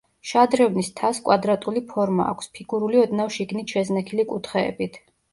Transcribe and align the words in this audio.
შადრევნის 0.27 0.87
თასს 0.99 1.23
კვადრატული 1.25 1.83
ფორმა 1.91 2.25
აქვს, 2.35 2.49
ფიგურული 2.55 2.99
ოდნავ 3.01 3.29
შიგნით 3.35 3.75
შეზნექილი 3.75 4.25
კუთხეებით. 4.33 4.99